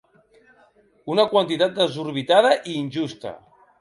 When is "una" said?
1.15-1.25